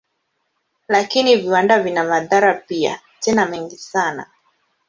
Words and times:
Lakini 0.87 1.35
viwanda 1.35 1.79
vina 1.83 2.03
madhara 2.03 2.53
pia, 2.53 2.99
tena 3.19 3.45
mengi 3.45 3.77
sana. 3.77 4.27